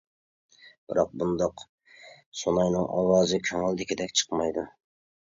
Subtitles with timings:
[0.91, 1.63] بىراق، بۇنداق
[2.41, 4.71] سۇناينىڭ ئاۋازى كۆڭۈلدىكىدەك چىقمايدۇ.